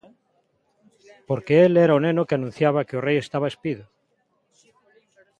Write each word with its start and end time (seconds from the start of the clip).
Porque 1.27 1.55
el 1.65 1.73
era 1.85 1.97
o 1.97 2.03
neno 2.05 2.25
que 2.27 2.35
anunciaba 2.39 2.85
que 2.87 2.97
o 2.99 3.03
rei 3.07 3.17
estaba 3.19 3.51
espido. 3.51 3.85